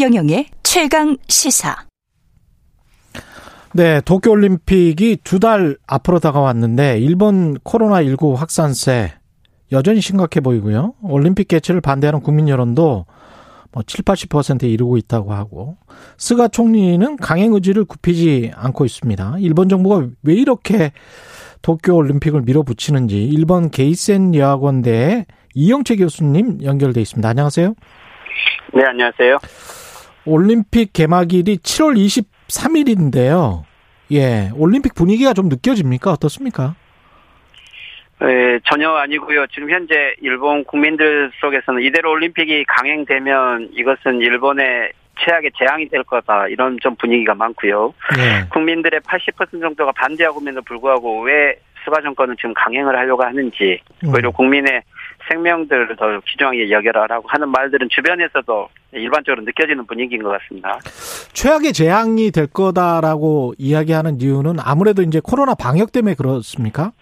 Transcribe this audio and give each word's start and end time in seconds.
최경영의 0.00 0.46
최강 0.62 1.16
시사. 1.26 1.74
네, 3.72 4.02
도쿄올림픽이 4.02 5.18
두 5.24 5.40
달 5.40 5.78
앞으로 5.86 6.18
다가왔는데 6.18 6.98
일본 6.98 7.54
코로나19 7.60 8.34
확산세 8.36 9.14
여전히 9.72 10.02
심각해 10.02 10.40
보이고요. 10.40 10.94
올림픽 11.02 11.48
개최를 11.48 11.80
반대하는 11.80 12.20
국민 12.20 12.46
여론도 12.50 13.06
뭐 13.72 13.82
7, 13.86 14.04
80%에 14.04 14.68
이르고 14.68 14.98
있다고 14.98 15.32
하고 15.32 15.78
스가 16.18 16.48
총리는 16.48 17.16
강행 17.16 17.54
의지를 17.54 17.86
굽히지 17.86 18.52
않고 18.54 18.84
있습니다. 18.84 19.36
일본 19.38 19.70
정부가 19.70 20.06
왜 20.24 20.34
이렇게 20.34 20.92
도쿄 21.62 21.94
올림픽을 21.94 22.42
밀어붙이는지 22.42 23.24
일본 23.24 23.70
게이센 23.70 24.34
여학원대의 24.34 25.24
이영채 25.54 25.96
교수님 25.96 26.58
연결돼 26.64 27.00
있습니다. 27.00 27.26
안녕하세요. 27.26 27.74
네, 28.74 28.82
안녕하세요. 28.84 29.38
올림픽 30.26 30.92
개막일이 30.92 31.58
7월 31.58 31.96
23일인데요. 32.48 33.62
예, 34.12 34.50
올림픽 34.54 34.94
분위기가 34.94 35.32
좀 35.32 35.48
느껴집니까? 35.48 36.12
어떻습니까? 36.12 36.74
네, 38.20 38.58
전혀 38.64 38.90
아니고요. 38.90 39.46
지금 39.48 39.70
현재 39.70 40.14
일본 40.20 40.64
국민들 40.64 41.30
속에서는 41.40 41.82
이대로 41.82 42.12
올림픽이 42.12 42.64
강행되면 42.64 43.70
이것은 43.72 44.20
일본의 44.20 44.92
최악의 45.18 45.50
재앙이 45.58 45.88
될 45.88 46.02
거다 46.04 46.48
이런 46.48 46.78
좀 46.80 46.94
분위기가 46.96 47.34
많고요. 47.34 47.94
네. 48.16 48.48
국민들의 48.50 49.00
80% 49.00 49.60
정도가 49.60 49.92
반대하고 49.92 50.40
있는데도 50.40 50.62
불구하고 50.62 51.22
왜 51.22 51.56
스가 51.84 52.00
정권은 52.00 52.36
지금 52.36 52.52
강행을 52.54 52.96
하려고 52.96 53.22
하는지 53.22 53.80
오히려 54.04 54.30
음. 54.30 54.32
국민의 54.32 54.82
생명들을 55.28 55.96
더 55.96 56.20
귀중하게 56.26 56.70
여겨라라고 56.70 57.28
하는 57.28 57.48
말들은 57.48 57.88
주변에서도 57.90 58.68
일반적으로 58.92 59.42
느껴지는 59.44 59.86
분위기인 59.86 60.22
것 60.22 60.30
같습니다. 60.30 60.78
최악의 61.32 61.72
재앙이 61.72 62.30
될 62.30 62.46
거다라고 62.46 63.54
이야기하는 63.58 64.20
이유는 64.20 64.56
아무래도 64.62 65.02
이제 65.02 65.20
코로나 65.22 65.54
방역 65.54 65.92
때문에 65.92 66.14
그렇습니까? 66.14 66.92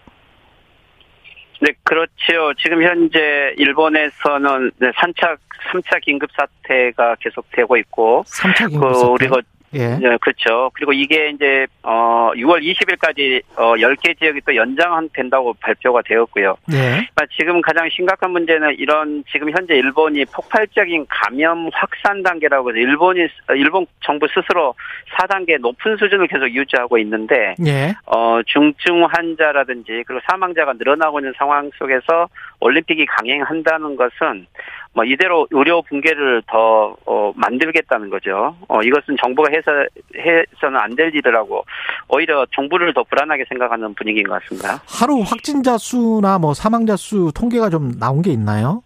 네, 1.61 1.71
그렇죠. 1.83 2.53
지금 2.61 2.83
현재 2.83 3.53
일본에서는 3.57 4.71
3차 4.79 5.37
3차 5.71 6.01
긴급 6.01 6.29
사태가 6.37 7.15
계속되고 7.21 7.77
있고 7.77 8.23
3차 8.27 8.69
긴급 8.69 8.95
사태. 8.95 9.13
그리고 9.17 9.41
예. 9.75 9.97
네, 9.97 10.17
그렇죠. 10.21 10.71
그리고 10.73 10.93
이게 10.93 11.29
이제 11.29 11.67
어 11.83 12.31
6월 12.35 12.63
20일까지 12.63 13.41
어 13.57 13.73
10개 13.75 14.17
지역이 14.17 14.41
또 14.45 14.55
연장된다고 14.55 15.53
발표가 15.59 16.01
되었고요. 16.05 16.55
예. 16.71 16.77
그러니까 16.77 17.25
지금 17.37 17.61
가장 17.61 17.89
심각한 17.89 18.31
문제는 18.31 18.75
이런 18.77 19.23
지금 19.31 19.51
현재 19.51 19.75
일본이 19.75 20.23
폭발적인 20.25 21.05
감염 21.09 21.69
확산 21.73 22.23
단계라고 22.23 22.69
해서 22.69 22.79
일본이 22.79 23.27
일본 23.55 23.85
정부 24.01 24.27
스스로 24.27 24.73
4단계 25.17 25.59
높은 25.59 25.97
수준을 25.97 26.27
계속 26.27 26.49
유지하고 26.49 26.97
있는데 26.99 27.55
예. 27.65 27.93
어 28.05 28.41
중증 28.45 29.05
환자라든지 29.05 30.03
그리고 30.07 30.21
사망자가 30.29 30.73
늘어나고 30.73 31.19
있는 31.19 31.33
상황 31.37 31.69
속에서 31.77 32.29
올림픽이 32.61 33.05
강행한다는 33.05 33.95
것은 33.95 34.47
뭐 34.95 35.03
이대로 35.03 35.45
의료 35.51 35.81
붕괴를 35.81 36.41
더 36.47 36.95
어, 37.05 37.33
만들겠다는 37.35 38.09
거죠. 38.09 38.55
어, 38.69 38.81
이것은 38.81 39.17
정부가 39.21 39.49
해서 39.51 39.71
해서는 40.15 40.79
안 40.79 40.95
될 40.95 41.13
일이라고 41.13 41.65
오히려 42.07 42.45
정부를 42.55 42.93
더 42.93 43.03
불안하게 43.03 43.43
생각하는 43.49 43.93
분위기인 43.95 44.25
것 44.27 44.41
같습니다. 44.41 44.81
하루 44.87 45.19
확진자 45.21 45.77
수나 45.77 46.39
뭐 46.39 46.53
사망자 46.53 46.95
수 46.95 47.29
통계가 47.35 47.69
좀 47.69 47.91
나온 47.99 48.21
게 48.21 48.31
있나요? 48.31 48.81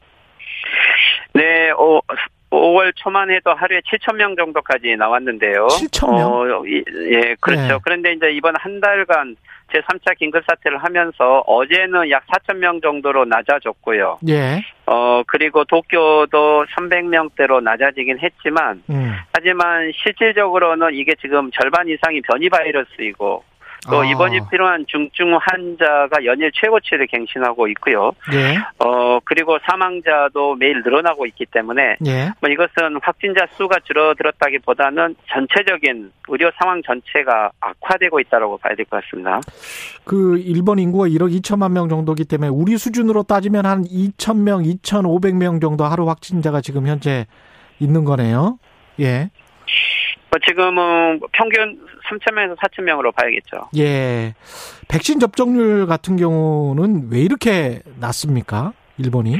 네, 1.34 1.70
어, 1.78 2.00
5월 2.50 2.92
초만 2.96 3.30
해도 3.30 3.54
하루에 3.54 3.80
7천 3.82 4.16
명 4.16 4.36
정도까지 4.36 4.96
나왔는데요. 4.98 5.68
7천 5.68 6.16
명? 6.16 6.34
어, 6.34 6.64
예, 6.66 7.36
그렇죠. 7.40 7.62
네. 7.62 7.78
그런데 7.84 8.14
이제 8.14 8.32
이번 8.32 8.56
한 8.58 8.80
달간 8.80 9.36
제3차 9.72 10.18
긴급사태를 10.18 10.78
하면서 10.80 11.40
어제는 11.46 12.10
약 12.10 12.26
4천 12.28 12.58
명 12.58 12.82
정도로 12.82 13.26
낮아졌고요. 13.26 14.20
예. 14.28 14.62
어, 14.86 15.24
그리고 15.28 15.64
도쿄도 15.66 16.66
300명대로 16.66 17.62
낮아지긴 17.62 18.20
했지만, 18.20 18.82
음. 18.90 19.14
하지만 19.34 19.92
실질적으로는 20.04 20.94
이게 20.94 21.14
지금 21.22 21.52
절반 21.52 21.88
이상이 21.88 22.22
변이 22.22 22.50
바이러스이고, 22.50 23.44
또 23.90 24.02
아. 24.02 24.06
입원이 24.06 24.40
필요한 24.50 24.86
중증 24.88 25.38
환자가 25.42 26.26
연일 26.26 26.52
최고치를 26.54 27.08
갱신하고 27.08 27.68
있고요. 27.70 28.12
예. 28.34 28.58
어 28.80 29.20
그리고 29.24 29.58
사망자도 29.66 30.56
매일 30.56 30.82
늘어나고 30.84 31.26
있기 31.28 31.46
때문에 31.46 31.98
예. 32.06 32.32
뭐 32.42 32.50
이것은 32.50 33.00
확진자 33.02 33.46
수가 33.58 33.78
줄어들었다기보다는 33.86 35.16
전체적인 35.32 36.12
의료 36.28 36.52
상황 36.60 36.82
전체가 36.84 37.52
악화되고 37.62 38.20
있다고 38.20 38.58
봐야 38.58 38.76
될 38.76 38.86
것 38.86 39.02
같습니다. 39.04 39.40
그 40.04 40.38
일본 40.40 40.80
인구가 40.80 41.08
1억 41.08 41.34
2천만 41.42 41.72
명 41.72 41.88
정도기 41.90 42.26
때문에 42.26 42.50
우리 42.50 42.78
수준으로 42.78 43.24
따지면 43.24 43.66
한 43.66 43.84
2천 43.84 44.38
명, 44.38 44.64
2,500명 44.64 45.62
정도 45.62 45.86
하루 45.86 46.08
확진자가 46.10 46.62
지금 46.62 46.88
현재 46.88 47.26
있는 47.80 48.04
거네요. 48.04 48.58
예. 49.00 49.30
뭐 50.30 50.40
지금은 50.48 51.20
평균 51.32 51.80
3천 52.10 52.34
명에서 52.34 52.56
4천 52.56 52.84
명으로 52.84 53.12
봐야겠죠. 53.12 53.70
예. 53.78 54.34
백신 54.88 55.20
접종률 55.20 55.88
같은 55.88 56.18
경우는 56.18 57.10
왜 57.12 57.20
이렇게 57.20 57.82
낮습니까? 58.00 58.74
일본이? 58.98 59.38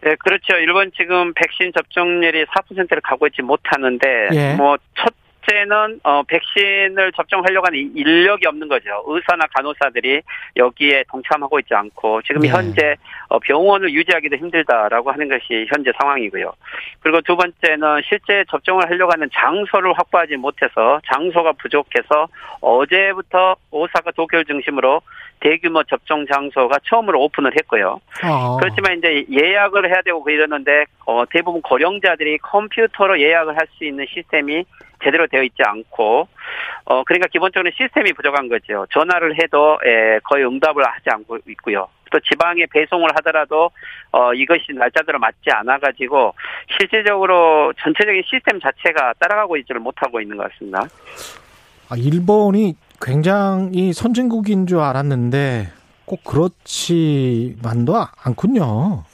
네, 0.00 0.14
그렇죠. 0.20 0.54
일본 0.56 0.92
지금 0.96 1.32
백신 1.34 1.72
접종률이 1.76 2.44
4%를 2.44 3.00
가고 3.02 3.26
있지 3.26 3.42
못하는데, 3.42 4.28
예. 4.32 4.54
뭐, 4.54 4.76
첫 4.96 5.12
번째는 5.48 6.00
어, 6.04 6.22
백신을 6.24 7.12
접종하려고 7.12 7.66
하는 7.66 7.90
인력이 7.96 8.46
없는 8.46 8.68
거죠. 8.68 9.02
의사나 9.06 9.46
간호사들이 9.54 10.20
여기에 10.56 11.04
동참하고 11.10 11.58
있지 11.60 11.74
않고 11.74 12.22
지금 12.22 12.42
네. 12.42 12.48
현재 12.48 12.96
어, 13.28 13.38
병원을 13.38 13.92
유지하기도 13.92 14.36
힘들다라고 14.36 15.10
하는 15.10 15.28
것이 15.28 15.66
현재 15.68 15.90
상황이고요. 15.98 16.52
그리고 17.00 17.20
두 17.22 17.36
번째는 17.36 18.02
실제 18.08 18.44
접종을 18.50 18.88
하려고 18.88 19.12
하는 19.12 19.28
장소를 19.32 19.92
확보하지 19.96 20.36
못해서 20.36 21.00
장소가 21.06 21.52
부족해서 21.52 22.28
어제부터 22.60 23.56
오사카 23.70 24.12
도쿄를 24.12 24.44
중심으로 24.44 25.00
대규모 25.40 25.84
접종 25.84 26.26
장소가 26.26 26.78
처음으로 26.84 27.22
오픈을 27.22 27.52
했고요. 27.56 28.00
어. 28.24 28.56
그렇지만 28.56 28.98
이제 28.98 29.24
예약을 29.30 29.88
해야 29.88 30.02
되고 30.02 30.28
이러는데 30.28 30.84
어, 31.06 31.24
대부분 31.30 31.62
고령자들이 31.62 32.38
컴퓨터로 32.38 33.20
예약을 33.20 33.56
할 33.56 33.68
수 33.76 33.84
있는 33.84 34.06
시스템이 34.08 34.64
제대로 35.02 35.26
되어 35.26 35.42
있지 35.42 35.62
않고 35.64 36.28
어 36.84 37.04
그러니까 37.04 37.28
기본적으로 37.28 37.70
시스템이 37.76 38.12
부족한 38.12 38.48
거죠. 38.48 38.86
전화를 38.92 39.40
해도 39.42 39.78
에, 39.84 40.18
거의 40.24 40.46
응답을 40.46 40.84
하지 40.84 41.04
않고 41.10 41.38
있고요. 41.48 41.88
또 42.10 42.18
지방에 42.20 42.66
배송을 42.70 43.10
하더라도 43.16 43.70
어 44.12 44.32
이것이 44.32 44.72
날짜대로 44.74 45.18
맞지 45.18 45.50
않아 45.50 45.78
가지고 45.78 46.34
실질적으로 46.78 47.72
전체적인 47.82 48.22
시스템 48.26 48.60
자체가 48.60 49.14
따라가고 49.18 49.56
있지를 49.58 49.80
못하고 49.80 50.20
있는 50.20 50.36
것 50.36 50.50
같습니다. 50.50 50.86
아, 51.90 51.96
일본이 51.96 52.74
굉장히 53.00 53.92
선진국인 53.92 54.66
줄 54.66 54.80
알았는데 54.80 55.68
꼭 56.04 56.24
그렇지만도 56.24 57.94
않군요. 58.24 59.04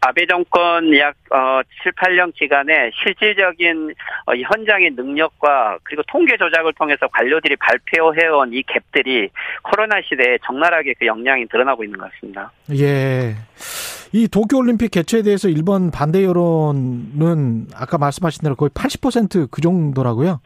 아베 0.00 0.26
정권 0.26 0.96
약 0.98 1.14
어, 1.30 1.60
7, 1.82 1.92
8년 1.92 2.34
기간에 2.34 2.90
실질적인 3.02 3.94
어, 4.26 4.34
현장의 4.34 4.90
능력과 4.96 5.78
그리고 5.84 6.02
통계 6.08 6.36
조작을 6.36 6.72
통해서 6.74 7.06
관료들이 7.08 7.56
발표해온 7.56 8.52
이 8.52 8.62
갭들이 8.62 9.30
코로나 9.62 10.00
시대에 10.02 10.38
적나라하게 10.44 10.94
그 10.98 11.06
역량이 11.06 11.46
드러나고 11.48 11.84
있는 11.84 11.98
것 11.98 12.10
같습니다. 12.12 12.50
예. 12.72 13.34
이 14.12 14.26
도쿄올림픽 14.26 14.90
개최에 14.90 15.22
대해서 15.22 15.48
일본 15.48 15.90
반대 15.90 16.24
여론은 16.24 17.66
아까 17.74 17.98
말씀하신 17.98 18.42
대로 18.42 18.56
거의 18.56 18.70
80%그 18.70 19.60
정도라고요? 19.60 20.40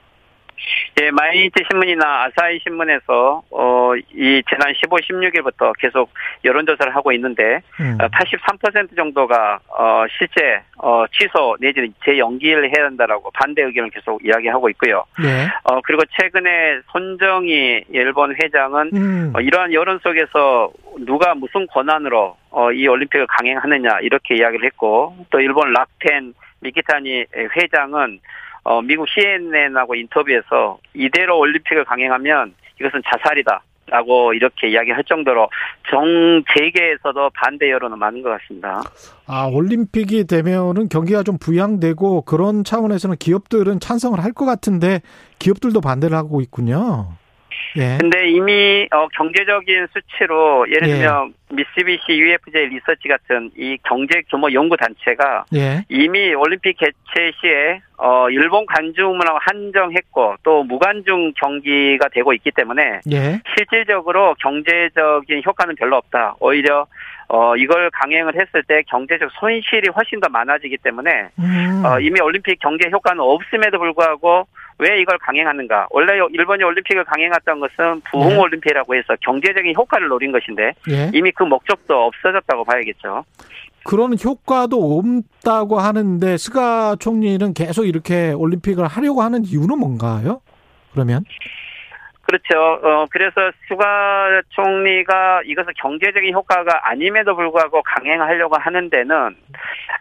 예, 1.00 1.10
마이니치 1.10 1.64
신문이나 1.70 2.24
아사히 2.24 2.58
신문에서 2.62 3.42
어, 3.50 3.92
이 3.96 4.42
지난 4.48 4.72
15, 4.74 4.96
16일부터 4.96 5.72
계속 5.78 6.10
여론조사를 6.44 6.94
하고 6.94 7.12
있는데 7.12 7.60
음. 7.80 7.96
83% 7.98 8.92
어, 8.92 8.94
정도가 8.94 9.60
어, 9.68 10.04
실제 10.18 10.62
어, 10.78 11.04
취소 11.12 11.56
내지는 11.60 11.94
재연기를 12.04 12.76
해야 12.76 12.86
한다라고 12.86 13.30
반대 13.32 13.62
의견을 13.62 13.90
계속 13.90 14.24
이야기하고 14.24 14.68
있고요. 14.70 15.04
네. 15.22 15.48
어, 15.64 15.80
그리고 15.82 16.02
최근에 16.18 16.80
손정희 16.92 17.84
일본 17.90 18.34
회장은 18.34 18.90
음. 18.94 19.32
어, 19.34 19.40
이러한 19.40 19.72
여론 19.72 19.98
속에서 20.02 20.70
누가 21.00 21.34
무슨 21.34 21.66
권한으로 21.68 22.36
어, 22.50 22.72
이 22.72 22.86
올림픽을 22.86 23.26
강행하느냐 23.28 24.00
이렇게 24.02 24.36
이야기를 24.36 24.66
했고 24.66 25.16
또 25.30 25.40
일본 25.40 25.72
락텐 25.72 26.34
미키타니 26.60 27.24
회장은 27.56 28.20
어, 28.64 28.80
미국 28.82 29.06
CNN하고 29.08 29.94
인터뷰에서 29.94 30.78
이대로 30.94 31.38
올림픽을 31.38 31.84
강행하면 31.84 32.54
이것은 32.80 33.02
자살이다. 33.10 33.62
라고 33.88 34.32
이렇게 34.32 34.68
이야기할 34.70 35.04
정도로 35.04 35.50
정재계에서도 35.90 37.30
반대 37.34 37.70
여론은 37.70 37.98
많은 37.98 38.22
것 38.22 38.30
같습니다. 38.30 38.80
아, 39.26 39.46
올림픽이 39.52 40.26
되면은 40.26 40.88
경기가 40.88 41.22
좀 41.22 41.36
부양되고 41.38 42.22
그런 42.22 42.64
차원에서는 42.64 43.16
기업들은 43.16 43.80
찬성을 43.80 44.18
할 44.22 44.32
것 44.32 44.46
같은데 44.46 45.00
기업들도 45.40 45.80
반대를 45.82 46.16
하고 46.16 46.40
있군요. 46.40 47.08
예. 47.76 47.98
근데 48.00 48.28
이미 48.28 48.86
어, 48.92 49.08
경제적인 49.08 49.86
수치로 49.92 50.66
예를 50.68 50.88
예. 50.88 50.94
들면 50.94 51.28
예. 51.28 51.54
미쓰비시 51.54 52.12
UFJ 52.12 52.68
리서치 52.68 53.08
같은 53.08 53.50
이 53.56 53.76
경제 53.84 54.22
규모 54.30 54.52
연구 54.52 54.76
단체가 54.76 55.44
예. 55.54 55.84
이미 55.88 56.34
올림픽 56.34 56.76
개최 56.76 57.32
시에 57.40 57.80
어, 57.98 58.28
일본 58.30 58.66
관중문하고 58.66 59.38
한정했고 59.40 60.36
또 60.42 60.64
무관중 60.64 61.32
경기가 61.36 62.08
되고 62.08 62.32
있기 62.32 62.50
때문에 62.50 63.00
예. 63.12 63.40
실질적으로 63.56 64.34
경제적인 64.40 65.42
효과는 65.46 65.76
별로 65.76 65.96
없다. 65.96 66.36
오히려 66.40 66.86
어, 67.32 67.56
이걸 67.56 67.90
강행을 67.90 68.34
했을 68.34 68.62
때 68.64 68.82
경제적 68.88 69.30
손실이 69.40 69.88
훨씬 69.96 70.20
더 70.20 70.28
많아지기 70.28 70.76
때문에 70.82 71.30
음. 71.38 71.82
어, 71.82 71.98
이미 71.98 72.20
올림픽 72.20 72.58
경제 72.60 72.90
효과는 72.92 73.20
없음에도 73.22 73.78
불구하고 73.78 74.46
왜 74.78 75.00
이걸 75.00 75.16
강행하는가? 75.16 75.86
원래 75.90 76.12
일본이 76.30 76.62
올림픽을 76.62 77.04
강행했던 77.04 77.60
것은 77.60 78.02
부흥 78.10 78.28
네. 78.28 78.38
올림픽이라고 78.38 78.94
해서 78.94 79.16
경제적인 79.22 79.74
효과를 79.74 80.08
노린 80.08 80.30
것인데 80.30 80.74
예. 80.90 81.10
이미 81.14 81.32
그 81.32 81.44
목적도 81.44 82.04
없어졌다고 82.04 82.64
봐야겠죠. 82.64 83.24
그런 83.84 84.14
효과도 84.22 84.98
없다고 84.98 85.78
하는데 85.80 86.36
스가 86.36 86.96
총리는 86.96 87.54
계속 87.54 87.86
이렇게 87.86 88.32
올림픽을 88.32 88.86
하려고 88.86 89.22
하는 89.22 89.42
이유는 89.44 89.78
뭔가요? 89.78 90.42
그러면? 90.92 91.24
그렇죠. 92.32 92.80
어, 92.82 93.06
그래서 93.10 93.52
스가 93.68 94.40
총리가 94.48 95.42
이것을 95.44 95.74
경제적인 95.76 96.32
효과가 96.32 96.88
아님에도 96.88 97.36
불구하고 97.36 97.82
강행하려고 97.82 98.56
하는 98.58 98.88
데는 98.88 99.36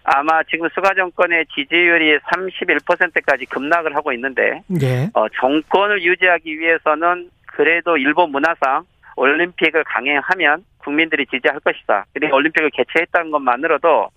아마 0.05 0.41
지금 0.43 0.69
스가 0.73 0.93
정권의 0.93 1.45
지지율이 1.53 2.19
31%까지 2.19 3.45
급락을 3.47 3.95
하고 3.95 4.13
있는데, 4.13 4.61
네. 4.67 5.09
어, 5.13 5.27
정권을 5.27 6.01
유지하기 6.03 6.57
위해서는 6.57 7.29
그래도 7.47 7.97
일본 7.97 8.31
문화상 8.31 8.83
올림픽을 9.17 9.83
강행하면 9.83 10.63
국민들이 10.77 11.25
지지할 11.25 11.59
것이다. 11.59 12.05
그리고 12.13 12.37
올림픽을 12.37 12.69
개최했다는 12.71 13.31
것만으로도 13.31 14.09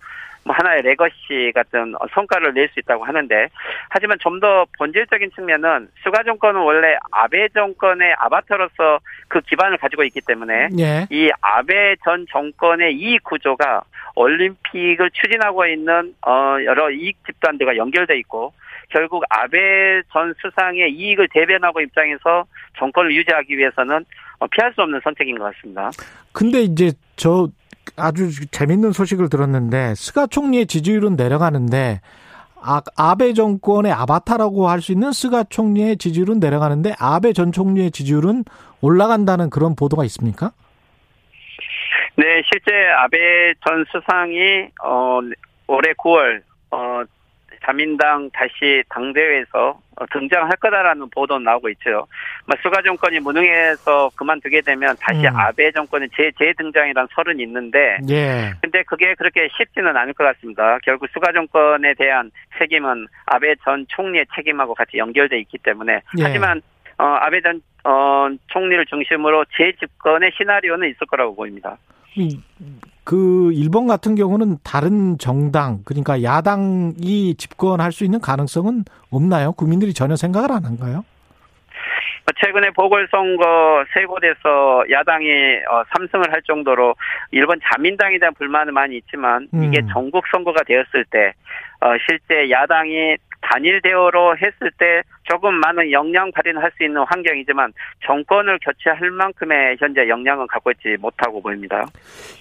뭐 0.45 0.55
하나의 0.55 0.83
legacy 0.83 1.51
같은 1.55 1.95
성과를 2.13 2.53
낼 2.53 2.69
수 2.69 2.79
있다고 2.79 3.03
하는데 3.03 3.47
하지만 3.89 4.17
좀 4.19 4.35
더 4.39 4.65
본질적인 4.77 5.31
측면은 5.33 5.87
스가 6.03 6.23
정권은 6.23 6.59
원래 6.61 6.97
아베 7.11 7.47
정권의 7.49 8.13
아바타로서 8.19 8.99
그 9.29 9.39
기반을 9.41 9.77
가지고 9.77 10.03
있기 10.03 10.19
때문에 10.27 10.67
예. 10.77 11.07
이 11.09 11.31
아베 11.41 11.95
전 12.03 12.25
정권의 12.29 12.93
이익 12.95 13.23
구조가 13.23 13.81
올림픽을 14.15 15.09
추진하고 15.11 15.65
있는 15.67 16.13
어 16.21 16.57
여러 16.65 16.91
이익 16.91 17.17
집단들과 17.25 17.77
연결돼 17.77 18.17
있고 18.19 18.51
결국 18.89 19.23
아베 19.29 20.01
전 20.11 20.33
수상의 20.41 20.91
이익을 20.91 21.29
대변하고 21.31 21.79
입장에서 21.81 22.43
정권을 22.77 23.15
유지하기 23.15 23.57
위해서는 23.57 24.03
어, 24.39 24.47
피할 24.47 24.73
수 24.73 24.81
없는 24.81 24.99
선택인 25.01 25.39
것 25.39 25.45
같습니다. 25.55 25.91
근데 26.33 26.59
이제 26.61 26.91
저 27.15 27.47
아주 27.97 28.29
재밌는 28.51 28.91
소식을 28.91 29.29
들었는데 29.29 29.95
스가 29.95 30.27
총리의 30.27 30.67
지지율은 30.67 31.15
내려가는데 31.15 32.01
아, 32.67 32.81
아베 32.97 33.33
정권의 33.33 33.91
아바타라고 33.91 34.67
할 34.69 34.81
수 34.81 34.91
있는 34.91 35.11
스가 35.11 35.43
총리의 35.43 35.97
지지율은 35.97 36.39
내려가는데 36.39 36.93
아베 36.99 37.31
전 37.33 37.51
총리의 37.51 37.91
지지율은 37.91 38.43
올라간다는 38.81 39.49
그런 39.49 39.75
보도가 39.75 40.03
있습니까? 40.05 40.51
네, 42.17 42.41
실제 42.51 42.71
아베 42.97 43.53
전 43.65 43.85
수상이 43.91 44.69
어 44.83 45.19
올해 45.67 45.93
9월 45.93 46.41
어 46.71 47.03
자민당 47.65 48.29
다시 48.31 48.83
당대회에서 48.89 49.79
어, 49.97 50.05
등장할 50.11 50.57
거다라는 50.57 51.09
보도 51.09 51.39
나오고 51.39 51.69
있죠. 51.69 52.05
수가 52.61 52.81
정권이 52.81 53.19
무능해서 53.21 54.09
그만두게 54.15 54.61
되면 54.61 54.95
다시 54.99 55.21
음. 55.25 55.35
아베 55.35 55.71
정권의 55.71 56.09
재, 56.15 56.31
재등장이라는 56.37 57.07
설은 57.15 57.39
있는데, 57.39 57.97
예. 58.09 58.51
근데 58.61 58.83
그게 58.83 59.15
그렇게 59.15 59.47
쉽지는 59.57 59.95
않을 59.95 60.13
것 60.13 60.25
같습니다. 60.25 60.77
결국 60.83 61.07
수가 61.13 61.31
정권에 61.31 61.93
대한 61.93 62.29
책임은 62.59 63.07
아베 63.25 63.55
전 63.63 63.85
총리의 63.87 64.25
책임하고 64.35 64.73
같이 64.75 64.97
연결돼 64.97 65.39
있기 65.39 65.57
때문에, 65.59 66.01
예. 66.19 66.23
하지만 66.23 66.61
어, 66.97 67.03
아베 67.21 67.41
전 67.41 67.61
어, 67.85 68.27
총리를 68.47 68.85
중심으로 68.87 69.45
재집권의 69.57 70.31
시나리오는 70.37 70.89
있을 70.89 71.07
거라고 71.07 71.35
보입니다. 71.35 71.77
그 73.05 73.51
일본 73.53 73.87
같은 73.87 74.15
경우는 74.15 74.57
다른 74.63 75.17
정당 75.19 75.79
그러니까 75.85 76.23
야당이 76.23 77.35
집권할 77.37 77.91
수 77.91 78.03
있는 78.03 78.19
가능성은 78.19 78.83
없나요? 79.11 79.53
국민들이 79.53 79.93
전혀 79.93 80.15
생각을 80.15 80.51
안 80.51 80.65
한가요? 80.65 81.05
최근에 82.41 82.71
보궐선거 82.71 83.85
세 83.93 84.05
곳에서 84.05 84.83
야당이 84.89 85.27
어, 85.69 85.83
삼승을 85.95 86.33
할 86.33 86.41
정도로 86.41 86.95
일본 87.31 87.59
자민당에 87.63 88.17
대한 88.17 88.33
불만은 88.33 88.73
많이 88.73 88.97
있지만 88.97 89.47
이게 89.53 89.81
음. 89.81 89.87
전국 89.93 90.25
선거가 90.31 90.63
되었을 90.63 91.05
때 91.11 91.33
어, 91.81 91.93
실제 92.07 92.49
야당이 92.49 93.17
단일 93.49 93.81
대우로 93.81 94.35
했을 94.37 94.71
때 94.77 95.01
조금 95.23 95.53
많은 95.55 95.91
역량 95.91 96.31
발휘할 96.31 96.71
수 96.77 96.83
있는 96.83 97.03
환경이지만 97.07 97.73
정권을 98.05 98.59
교체할 98.59 99.11
만큼의 99.11 99.77
현재 99.79 100.07
역량은 100.07 100.47
갖고 100.47 100.71
있지 100.71 100.97
못하고 100.99 101.41
보입니다. 101.41 101.85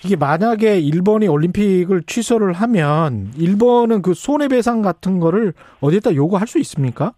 이게 0.04 0.16
만약에 0.16 0.78
일본이 0.78 1.28
올림픽을 1.28 2.02
취소를 2.06 2.52
하면 2.54 3.28
일본은 3.38 4.02
그 4.02 4.14
손해배상 4.14 4.82
같은 4.82 5.20
거를 5.20 5.52
어디에다 5.80 6.14
요구할 6.14 6.46
수 6.46 6.58
있습니까? 6.58 7.12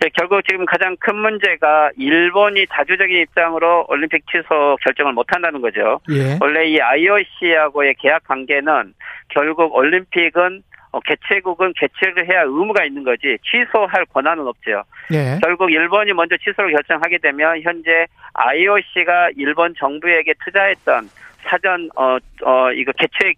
네, 0.00 0.08
결국 0.14 0.42
지금 0.48 0.64
가장 0.64 0.96
큰 1.00 1.16
문제가 1.16 1.90
일본이 1.96 2.66
자주적인 2.68 3.20
입장으로 3.22 3.84
올림픽 3.88 4.22
취소 4.30 4.76
결정을 4.84 5.12
못 5.12 5.26
한다는 5.28 5.60
거죠. 5.60 6.00
예. 6.10 6.38
원래 6.40 6.68
이 6.68 6.80
IOC하고의 6.80 7.94
계약 7.98 8.22
관계는 8.28 8.94
결국 9.28 9.74
올림픽은 9.74 10.62
어, 10.90 11.00
개최국은 11.00 11.72
개최를 11.76 12.28
해야 12.28 12.42
의무가 12.42 12.84
있는 12.84 13.04
거지 13.04 13.36
취소할 13.42 14.04
권한은 14.06 14.46
없죠. 14.46 14.82
예. 15.12 15.38
결국 15.42 15.70
일본이 15.70 16.12
먼저 16.12 16.36
취소를 16.36 16.72
결정하게 16.72 17.18
되면 17.18 17.60
현재 17.62 18.06
IOC가 18.32 19.30
일본 19.36 19.74
정부에게 19.78 20.34
투자했던 20.44 21.10
사전 21.44 21.88
어 21.94 22.18
어 22.42 22.72
이거 22.72 22.92
개최 22.92 23.34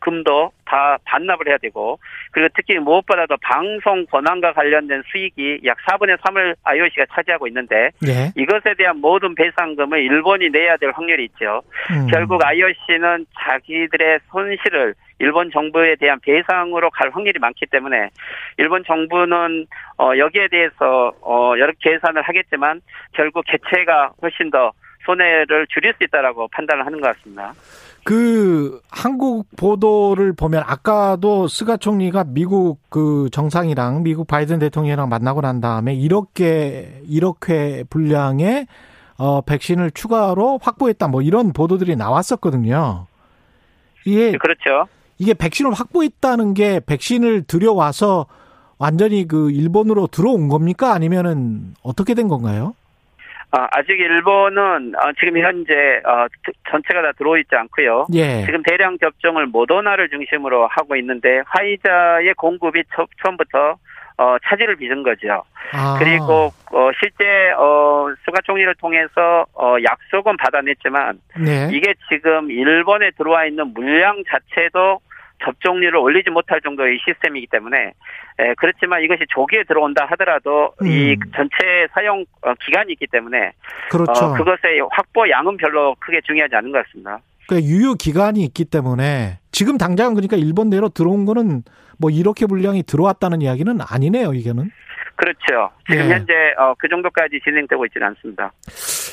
금도 0.00 0.52
다 0.64 0.98
반납을 1.04 1.48
해야 1.48 1.58
되고 1.58 1.98
그리고 2.32 2.48
특히 2.54 2.78
무엇보다도 2.78 3.36
방송 3.42 4.06
권한과 4.06 4.52
관련된 4.52 5.02
수익이 5.10 5.60
약 5.64 5.76
4분의 5.78 6.18
3을 6.18 6.56
IOC가 6.62 7.06
차지하고 7.12 7.46
있는데 7.48 7.90
예. 8.06 8.32
이것에 8.36 8.74
대한 8.76 8.98
모든 9.00 9.34
배상금을 9.34 10.00
일본이 10.02 10.48
내야 10.50 10.76
될 10.76 10.90
확률이 10.90 11.24
있죠. 11.26 11.62
음. 11.90 12.06
결국 12.08 12.44
IOC는 12.44 13.26
자기들의 13.38 14.20
손실을 14.30 14.94
일본 15.18 15.50
정부에 15.50 15.96
대한 15.96 16.18
배상으로 16.20 16.90
갈 16.90 17.10
확률이 17.10 17.38
많기 17.38 17.66
때문에 17.66 18.08
일본 18.56 18.82
정부는 18.84 19.66
어 19.98 20.12
여기에 20.16 20.48
대해서 20.48 21.12
어 21.20 21.52
여러 21.58 21.72
계산을 21.78 22.22
하겠지만 22.22 22.80
결국 23.12 23.44
개체가 23.46 24.12
훨씬 24.22 24.50
더 24.50 24.72
손해를 25.04 25.66
줄일 25.68 25.94
수 25.94 26.04
있다라고 26.04 26.48
판단을 26.48 26.86
하는 26.86 27.00
것 27.00 27.14
같습니다. 27.16 27.52
그 28.10 28.80
한국 28.90 29.46
보도를 29.56 30.32
보면 30.32 30.64
아까도 30.66 31.46
스가 31.46 31.76
총리가 31.76 32.24
미국 32.24 32.80
그 32.88 33.28
정상이랑 33.30 34.02
미국 34.02 34.26
바이든 34.26 34.58
대통령이랑 34.58 35.08
만나고 35.08 35.42
난 35.42 35.60
다음에 35.60 35.94
이렇게 35.94 37.02
이렇게 37.06 37.84
분량의 37.88 38.66
어 39.16 39.42
백신을 39.42 39.92
추가로 39.92 40.58
확보했다 40.60 41.06
뭐 41.06 41.22
이런 41.22 41.52
보도들이 41.52 41.94
나왔었거든요. 41.94 43.06
이게 44.04 44.32
네, 44.32 44.38
그렇죠. 44.38 44.88
이게 45.18 45.32
백신을 45.32 45.72
확보했다는 45.72 46.54
게 46.54 46.80
백신을 46.80 47.44
들여와서 47.44 48.26
완전히 48.78 49.28
그 49.28 49.52
일본으로 49.52 50.08
들어온 50.08 50.48
겁니까? 50.48 50.92
아니면은 50.92 51.74
어떻게 51.84 52.14
된 52.14 52.26
건가요? 52.26 52.74
아, 53.52 53.66
아직 53.72 53.98
일본은 53.98 54.94
어, 54.94 55.12
지금 55.18 55.38
현재 55.38 55.72
어, 56.04 56.26
전체가 56.70 57.02
다 57.02 57.12
들어오지 57.18 57.48
않고요. 57.50 58.06
예. 58.14 58.44
지금 58.44 58.62
대량 58.62 58.96
접종을 58.98 59.46
모더나를 59.46 60.08
중심으로 60.08 60.68
하고 60.68 60.94
있는데 60.96 61.42
화이자의 61.46 62.34
공급이 62.34 62.84
처, 62.94 63.06
음부터 63.26 63.76
어, 64.18 64.36
차질을 64.44 64.76
빚은 64.76 65.02
거죠. 65.02 65.42
아. 65.72 65.96
그리고 65.98 66.52
어, 66.72 66.90
실제 67.00 67.24
어, 67.58 68.06
수가 68.24 68.40
총리를 68.44 68.72
통해서 68.76 69.46
어, 69.54 69.76
약속은 69.82 70.36
받아냈지만 70.36 71.18
네. 71.38 71.70
이게 71.72 71.94
지금 72.08 72.50
일본에 72.50 73.10
들어와 73.16 73.46
있는 73.46 73.72
물량 73.72 74.22
자체도 74.28 75.00
접종률을 75.44 75.96
올리지 75.96 76.30
못할 76.30 76.60
정도의 76.60 76.98
시스템이기 77.04 77.48
때문에 77.50 77.92
에, 78.38 78.54
그렇지만 78.58 79.02
이것이 79.02 79.24
조기에 79.28 79.64
들어온다 79.64 80.06
하더라도 80.10 80.74
음. 80.82 80.86
이 80.86 81.16
전체 81.34 81.88
사용 81.92 82.24
어, 82.42 82.54
기간이 82.64 82.92
있기 82.92 83.06
때문에 83.06 83.52
그렇죠. 83.90 84.12
어, 84.12 84.34
그것의 84.34 84.80
확보 84.90 85.28
양은 85.28 85.56
별로 85.56 85.94
크게 86.00 86.20
중요하지 86.22 86.54
않은 86.56 86.72
것 86.72 86.84
같습니다. 86.84 87.20
그 87.48 87.60
유효 87.62 87.94
기간이 87.94 88.44
있기 88.44 88.64
때문에 88.64 89.38
지금 89.50 89.76
당장 89.76 90.14
그러니까 90.14 90.36
일본 90.36 90.70
내로 90.70 90.88
들어온 90.88 91.24
거는 91.24 91.62
뭐 91.98 92.10
이렇게 92.10 92.46
분량이 92.46 92.82
들어왔다는 92.82 93.42
이야기는 93.42 93.80
아니네요, 93.80 94.32
이게는. 94.32 94.70
그렇죠. 95.20 95.70
지금 95.86 96.06
예. 96.06 96.14
현재 96.14 96.32
어, 96.58 96.74
그 96.78 96.88
정도까지 96.88 97.40
진행되고 97.44 97.84
있지는 97.86 98.06
않습니다. 98.08 98.52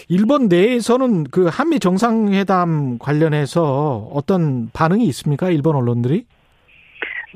일본 0.07 0.47
내에서는 0.47 1.25
그 1.25 1.47
한미 1.47 1.79
정상회담 1.79 2.97
관련해서 2.97 4.09
어떤 4.13 4.69
반응이 4.71 5.03
있습니까? 5.07 5.49
일본 5.49 5.75
언론들이? 5.75 6.25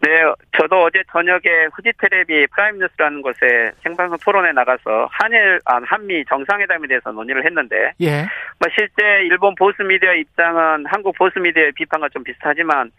네, 0.02 0.24
저도 0.58 0.84
어제 0.84 1.04
저녁에 1.12 1.68
후지 1.74 1.92
테레비 2.00 2.48
프라임 2.48 2.80
뉴스라는 2.80 3.22
곳에 3.22 3.72
생방송 3.84 4.18
토론에 4.24 4.52
나가서 4.52 5.08
한일 5.12 5.60
아, 5.66 5.80
한미 5.86 6.26
정상회담에 6.26 6.88
대해서 6.88 7.12
논의를 7.12 7.46
했는데, 7.46 7.92
예. 8.02 8.26
뭐 8.58 8.68
실제 8.76 9.22
일본 9.26 9.54
보수 9.54 9.84
미디어 9.84 10.14
입장은 10.16 10.86
한국 10.88 11.16
보수 11.16 11.40
미디어의 11.40 11.74
비판과 11.74 12.10
좀 12.10 12.24
비슷하지만, 12.24 12.90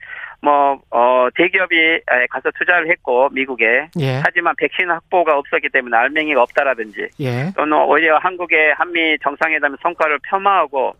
뭐 0.40 0.80
어, 0.90 1.28
대기업이 1.34 2.02
가서 2.30 2.50
투자를 2.56 2.88
했고 2.88 3.28
미국에, 3.30 3.88
예. 3.98 4.20
하지만 4.24 4.54
백신 4.56 4.88
확보가 4.88 5.36
없었기 5.38 5.70
때문에 5.70 5.96
알맹이가 5.96 6.40
없다라든지, 6.40 7.08
예. 7.18 7.50
또는 7.56 7.78
오히려 7.78 8.18
한국의 8.18 8.74
한미 8.74 9.18
정상회담의 9.24 9.78
성과를 9.82 10.20
폄하하고 10.30 10.94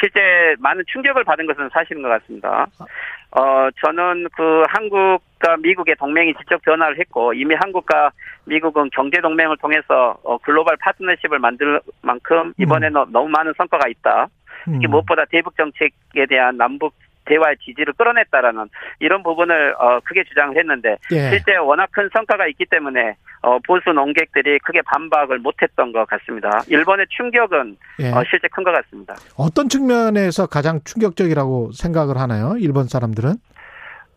실제 0.00 0.56
많은 0.58 0.82
충격을 0.88 1.22
받은 1.22 1.46
것은 1.46 1.68
사실인 1.72 2.02
것 2.02 2.08
같습니다. 2.08 2.66
어, 3.30 3.68
저는 3.84 4.26
그 4.36 4.64
한국 4.68 5.20
과 5.38 5.56
미국의 5.58 5.96
동맹이 5.96 6.32
지적 6.34 6.62
변화를 6.62 6.98
했고 6.98 7.34
이미 7.34 7.54
한국과 7.54 8.10
미국은 8.44 8.88
경제 8.90 9.20
동맹을 9.20 9.58
통해서 9.58 10.16
어, 10.24 10.38
글로벌 10.38 10.76
파트너십을 10.78 11.38
만들 11.38 11.78
만큼 12.00 12.54
이번에는 12.58 13.02
음. 13.02 13.12
너무 13.12 13.28
많은 13.28 13.52
성과가 13.58 13.86
있다. 13.88 14.28
특히 14.64 14.86
음. 14.86 14.90
무엇보다 14.90 15.24
대북 15.30 15.54
정책에 15.56 16.24
대한 16.26 16.56
남북 16.56 16.94
대화의 17.26 17.56
지지를 17.58 17.92
끌어냈다라는 17.94 18.68
이런 19.00 19.22
부분을 19.22 19.74
어, 19.78 20.00
크게 20.04 20.24
주장을 20.24 20.56
했는데 20.56 20.96
예. 21.12 21.30
실제 21.30 21.56
워낙 21.56 21.88
큰 21.90 22.08
성과가 22.14 22.46
있기 22.46 22.64
때문에 22.70 23.16
어, 23.42 23.58
보수 23.66 23.90
농객들이 23.90 24.58
크게 24.60 24.80
반박을 24.82 25.40
못했던 25.40 25.92
것 25.92 26.06
같습니다. 26.06 26.62
일본의 26.68 27.06
충격은 27.10 27.76
예. 28.00 28.12
어, 28.12 28.22
실제 28.30 28.48
큰 28.48 28.64
것 28.64 28.72
같습니다. 28.72 29.14
어떤 29.36 29.68
측면에서 29.68 30.46
가장 30.46 30.80
충격적이라고 30.84 31.72
생각을 31.72 32.16
하나요? 32.16 32.54
일본 32.58 32.86
사람들은? 32.86 33.34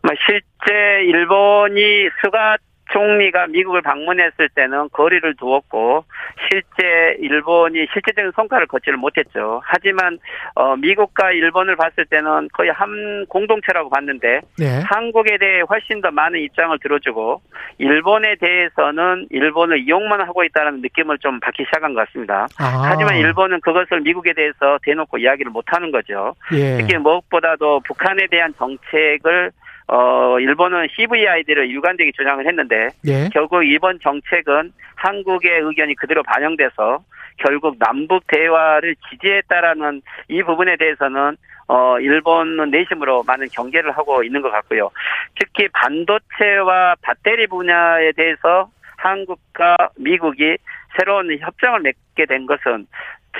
뭐 0.01 0.13
실제 0.25 1.03
일본이 1.03 2.09
스가 2.21 2.57
총리가 2.91 3.47
미국을 3.47 3.81
방문했을 3.81 4.49
때는 4.55 4.89
거리를 4.91 5.35
두었고 5.35 6.05
실제 6.49 7.17
일본이 7.19 7.85
실제적인 7.93 8.31
성과를 8.35 8.67
거치를 8.67 8.97
못했죠. 8.97 9.61
하지만 9.63 10.17
어, 10.55 10.75
미국과 10.75 11.31
일본을 11.31 11.75
봤을 11.75 12.05
때는 12.05 12.49
거의 12.53 12.71
한 12.71 13.25
공동체라고 13.27 13.89
봤는데 13.89 14.41
네. 14.57 14.81
한국에 14.85 15.37
대해 15.37 15.61
훨씬 15.61 16.01
더 16.01 16.11
많은 16.11 16.39
입장을 16.39 16.77
들어주고 16.79 17.41
일본에 17.77 18.35
대해서는 18.35 19.27
일본을 19.29 19.79
이용만 19.79 20.21
하고 20.21 20.43
있다는 20.43 20.81
느낌을 20.81 21.19
좀 21.19 21.39
받기 21.39 21.65
시작한 21.65 21.93
것 21.93 22.07
같습니다. 22.07 22.47
아. 22.57 22.81
하지만 22.85 23.17
일본은 23.17 23.61
그것을 23.61 24.01
미국에 24.01 24.33
대해서 24.33 24.79
대놓고 24.83 25.19
이야기를 25.19 25.51
못하는 25.51 25.91
거죠. 25.91 26.33
예. 26.53 26.77
특히 26.77 26.97
무엇보다도 26.97 27.81
북한에 27.81 28.27
대한 28.27 28.53
정책을 28.57 29.51
어, 29.91 30.39
일본은 30.39 30.88
CVID를 30.96 31.72
유관되게 31.72 32.12
주장을 32.15 32.46
했는데 32.46 32.89
예. 33.08 33.27
결국 33.34 33.63
이번 33.63 34.00
정책은 34.00 34.72
한국의 34.96 35.62
의견이 35.62 35.96
그대로 35.96 36.22
반영돼서 36.22 37.00
결국 37.38 37.77
남북 37.79 38.27
대화를 38.27 38.96
지지했다라는 39.10 40.01
이 40.27 40.43
부분에 40.43 40.75
대해서는 40.77 41.38
어, 41.67 42.00
일본은 42.00 42.69
내심으로 42.69 43.24
많은 43.24 43.48
경계를 43.51 43.91
하고 43.91 44.24
있는 44.24 44.41
것 44.41 44.51
같고요. 44.51 44.91
특히 45.39 45.67
반도체와 45.69 46.96
배터리 47.01 47.48
분야에 47.48 48.12
대해서 48.12 48.69
한국과 48.98 49.75
미국이 49.98 50.58
새로운 50.98 51.36
협정을 51.39 51.79
맺게 51.81 52.25
된 52.25 52.46
것은 52.46 52.86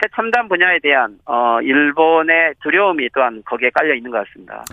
최첨단 0.02 0.48
분야에 0.48 0.80
대한 0.82 1.18
어 1.26 1.60
일본의 1.62 2.56
두려움이 2.64 3.10
또한 3.14 3.42
거기에 3.46 3.70
깔려 3.74 3.96
있는 3.96 4.12
것 4.12 4.26
같습니다. 4.26 4.64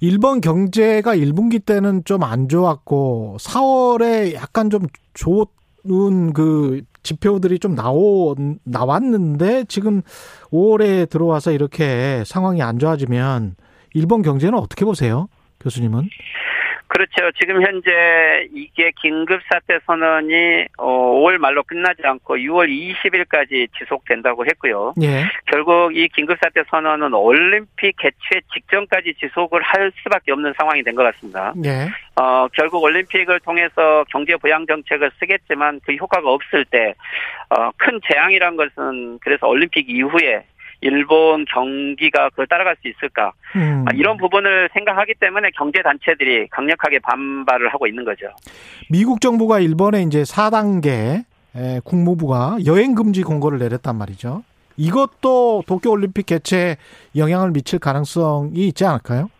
일본 0.00 0.40
경제가 0.40 1.16
1분기 1.16 1.64
때는 1.64 2.02
좀 2.04 2.22
안 2.22 2.48
좋았고 2.48 3.36
4월에 3.40 4.34
약간 4.34 4.68
좀 4.70 4.86
좋은 5.14 6.32
그 6.32 6.82
지표들이 7.02 7.58
좀 7.60 7.74
나오 7.74 8.34
나왔는데 8.64 9.64
지금 9.68 10.02
5월에 10.50 11.08
들어와서 11.08 11.52
이렇게 11.52 12.22
상황이 12.26 12.62
안 12.62 12.78
좋아지면 12.78 13.54
일본 13.94 14.22
경제는 14.22 14.58
어떻게 14.58 14.84
보세요, 14.84 15.28
교수님은? 15.60 16.08
그렇죠. 16.88 17.30
지금 17.38 17.62
현재 17.62 18.48
이게 18.54 18.90
긴급사태 19.00 19.80
선언이 19.86 20.66
5월 20.78 21.34
어, 21.34 21.38
말로 21.38 21.62
끝나지 21.62 22.02
않고 22.04 22.36
6월 22.36 22.68
20일까지 22.68 23.68
지속된다고 23.78 24.44
했고요. 24.46 24.94
예. 25.02 25.24
결국 25.46 25.96
이 25.96 26.08
긴급사태 26.08 26.62
선언은 26.70 27.12
올림픽 27.14 27.96
개최 27.96 28.40
직전까지 28.52 29.14
지속을 29.20 29.62
할 29.62 29.92
수밖에 30.02 30.32
없는 30.32 30.54
상황이 30.58 30.82
된 30.82 30.96
것 30.96 31.02
같습니다. 31.04 31.52
예. 31.64 31.88
어, 32.20 32.48
결국 32.54 32.82
올림픽을 32.82 33.40
통해서 33.40 34.04
경제 34.10 34.34
부양 34.36 34.66
정책을 34.66 35.10
쓰겠지만 35.20 35.80
그 35.84 35.92
효과가 35.94 36.30
없을 36.30 36.64
때, 36.64 36.94
어, 37.50 37.70
큰 37.76 38.00
재앙이란 38.10 38.56
것은 38.56 39.18
그래서 39.20 39.46
올림픽 39.46 39.88
이후에 39.90 40.42
일본 40.80 41.44
경기가 41.46 42.30
그걸 42.30 42.46
따라갈 42.46 42.76
수 42.82 42.88
있을까 42.88 43.32
음. 43.56 43.84
아, 43.86 43.92
이런 43.94 44.16
부분을 44.16 44.68
생각하기 44.72 45.14
때문에 45.20 45.50
경제 45.56 45.82
단체들이 45.82 46.48
강력하게 46.48 46.98
반발을 47.00 47.72
하고 47.72 47.86
있는 47.86 48.04
거죠. 48.04 48.26
미국 48.90 49.20
정부가 49.20 49.60
일본에 49.60 50.02
이제 50.02 50.22
4단계 50.22 51.24
국무부가 51.84 52.58
여행 52.66 52.94
금지 52.94 53.22
공고를 53.22 53.58
내렸단 53.58 53.96
말이죠. 53.96 54.42
이것도 54.76 55.64
도쿄 55.66 55.90
올림픽 55.90 56.26
개최에 56.26 56.76
영향을 57.16 57.50
미칠 57.50 57.78
가능성이 57.78 58.68
있지 58.68 58.84
않을까요? 58.84 59.30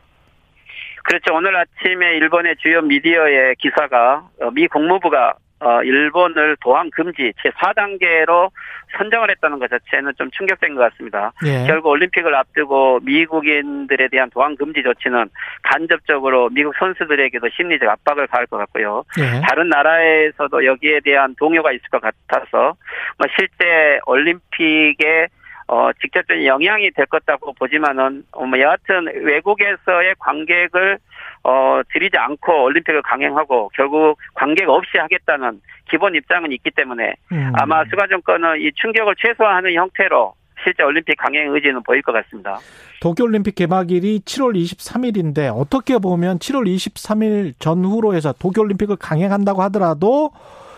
그렇죠. 1.05 1.35
오늘 1.35 1.55
아침에 1.57 2.16
일본의 2.16 2.57
주요 2.57 2.83
미디어의 2.83 3.55
기사가 3.59 4.28
어, 4.40 4.50
미 4.50 4.66
국무부가 4.66 5.35
어, 5.60 5.82
일본을 5.82 6.56
도항 6.60 6.90
금지 6.90 7.32
제 7.42 7.48
4단계로 7.50 8.50
선정을 8.98 9.30
했다는 9.30 9.58
것 9.58 9.70
자체는 9.70 10.12
좀 10.16 10.30
충격적인 10.30 10.75
것 10.75 10.90
같습니다. 10.90 11.32
예. 11.46 11.66
결국 11.66 11.90
올림픽을 11.90 12.34
앞두고 12.34 13.00
미국인들에 13.02 14.08
대한 14.08 14.30
도항 14.30 14.54
금지 14.56 14.82
조치는 14.82 15.28
간접적으로 15.62 16.50
미국 16.50 16.75
선수들에게도 16.78 17.48
심리적 17.56 17.88
압박을 17.88 18.26
가할 18.26 18.46
것 18.46 18.58
같고요. 18.58 19.04
예. 19.18 19.40
다른 19.48 19.68
나라에서도 19.68 20.64
여기에 20.64 21.00
대한 21.00 21.34
동요가 21.36 21.72
있을 21.72 21.88
것 21.90 22.02
같아서 22.02 22.75
뭐 23.18 23.26
실제 23.36 23.98
올림픽에 24.06 25.28
어, 25.68 25.90
직접적인 26.00 26.44
영향이 26.46 26.90
될 26.92 27.06
것같고 27.06 27.54
보지만은, 27.54 28.25
어, 28.32 28.46
뭐, 28.46 28.58
여하튼 28.61 29.06
외국에서의 29.25 30.14
관객을 30.18 30.99
어, 31.42 31.80
들이지 31.92 32.16
않고 32.16 32.64
올림픽을 32.64 33.02
강행하고 33.02 33.70
결국 33.75 34.18
관객 34.35 34.68
없이 34.68 34.99
하겠다는 34.99 35.61
기본 35.88 36.14
입장은 36.16 36.50
있기 36.52 36.73
때문에 36.73 37.14
음. 37.30 37.52
아마 37.54 37.85
수가 37.85 38.08
정권은 38.08 38.61
이 38.61 38.73
충격을 38.75 39.14
최소화하는 39.16 39.73
형태로 39.75 40.35
실제 40.64 40.82
올림픽 40.82 41.14
강행 41.16 41.54
의지는 41.54 41.82
보일 41.85 42.02
것 42.02 42.12
같습니다. 42.12 42.58
도쿄올림픽 43.00 43.54
개막일이 43.54 44.20
7월 44.20 44.56
23일인데 44.56 45.52
어떻게 45.54 45.99
보면 45.99 46.38
7월 46.38 46.66
23일 46.66 47.54
전후로 47.61 48.14
해서 48.14 48.32
도쿄올림픽을 48.32 48.96
강행한다고 48.96 49.62
하더라도 49.64 50.32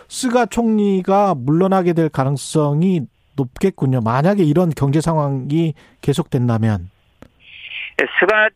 스가 0.07 0.45
총리가 0.45 1.33
물러나게 1.35 1.93
될 1.93 2.09
가능성이 2.09 3.01
높겠군요. 3.39 4.01
만약에 4.01 4.43
이런 4.43 4.69
경제 4.69 5.01
상황이 5.01 5.73
계속된다면. 6.01 6.89
네, 7.97 8.05
스가 8.19 8.49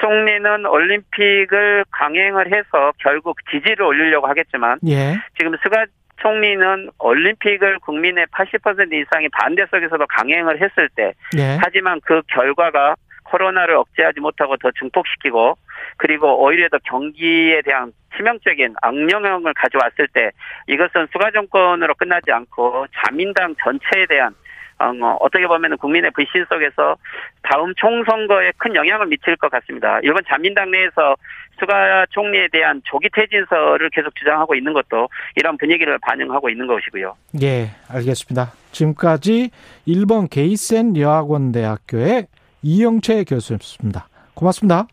총리는 0.00 0.66
올림픽을 0.66 1.84
강행을 1.90 2.46
해서 2.46 2.92
결국 2.98 3.36
지지를 3.50 3.82
올리려고 3.82 4.26
하겠지만 4.26 4.78
예. 4.88 5.14
지금 5.38 5.54
스가 5.62 5.84
총리는 6.22 6.90
올림픽을 6.98 7.78
국민의 7.80 8.26
80% 8.26 8.92
이상이 8.92 9.28
반대 9.30 9.64
속에서도 9.70 10.06
강행을 10.06 10.60
했을 10.60 10.88
때 10.94 11.12
예. 11.36 11.58
하지만 11.60 12.00
그 12.04 12.22
결과가 12.28 12.96
코로나를 13.30 13.76
억제하지 13.76 14.20
못하고 14.20 14.56
더 14.56 14.70
증폭시키고 14.78 15.56
그리고 15.96 16.42
오히려 16.42 16.68
더 16.68 16.78
경기에 16.84 17.62
대한 17.62 17.92
치명적인 18.16 18.74
악영향을 18.82 19.54
가져왔을 19.54 20.08
때 20.08 20.30
이것은 20.66 21.06
스가 21.12 21.30
정권으로 21.30 21.94
끝나지 21.94 22.32
않고 22.32 22.86
자민당 23.04 23.54
전체에 23.62 24.06
대한 24.08 24.34
어, 24.78 24.94
뭐 24.94 25.12
어떻게 25.20 25.46
보면 25.46 25.76
국민의 25.76 26.10
불신 26.12 26.46
속에서 26.48 26.96
다음 27.42 27.74
총선거에 27.76 28.52
큰 28.56 28.74
영향을 28.74 29.06
미칠 29.06 29.36
것 29.36 29.50
같습니다. 29.50 30.00
일본 30.02 30.22
자민당 30.26 30.70
내에서 30.70 31.16
스가 31.58 32.06
총리에 32.08 32.48
대한 32.50 32.80
조기 32.84 33.10
퇴진서를 33.12 33.90
계속 33.90 34.14
주장하고 34.16 34.54
있는 34.54 34.72
것도 34.72 35.08
이런 35.36 35.58
분위기를 35.58 35.98
반영하고 35.98 36.48
있는 36.48 36.66
것이고요. 36.66 37.14
예, 37.42 37.68
알겠습니다. 37.90 38.52
지금까지 38.72 39.50
일본 39.84 40.28
게이센 40.28 40.96
여학원대학교의 40.96 42.26
이영채 42.62 43.24
교수였습니다. 43.24 44.08
고맙습니다. 44.34 44.86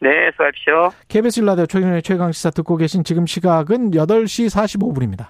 네, 0.00 0.30
수고하십시오. 0.32 0.90
KBS 1.08 1.40
일라디오 1.40 1.66
최경의 1.66 2.02
최강시사 2.02 2.50
듣고 2.50 2.76
계신 2.76 3.04
지금 3.04 3.26
시각은 3.26 3.92
8시 3.92 4.50
45분입니다. 4.50 5.28